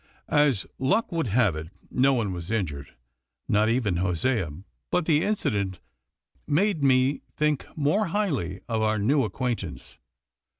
As 0.29 0.65
luck 0.79 1.11
would 1.11 1.27
have 1.27 1.55
it, 1.55 1.69
no 1.91 2.15
one 2.15 2.33
was 2.33 2.49
injured, 2.49 2.95
not 3.47 3.69
even 3.69 3.97
Hosea, 3.97 4.49
but 4.89 5.05
the 5.05 5.23
incident 5.23 5.79
made 6.47 6.81
me 6.83 7.21
think 7.37 7.67
more 7.77 8.07
highly 8.07 8.61
of 8.67 8.81
our 8.81 8.97
new 8.97 9.23
acquaintance. 9.23 9.99